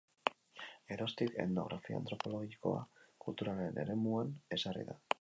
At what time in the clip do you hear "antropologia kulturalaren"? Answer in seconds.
2.03-3.81